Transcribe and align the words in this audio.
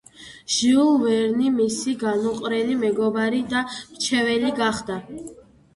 ჟიულ 0.53 0.89
ვერნი 1.03 1.51
მისი 1.57 1.93
განუყრელი 2.05 2.81
მეგობარი 2.87 3.45
და 3.53 3.63
მრჩეველი 3.77 4.55
გახდა. 4.65 4.99